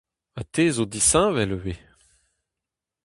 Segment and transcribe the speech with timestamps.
[0.35, 1.81] Ha te zo disheñvel ivez!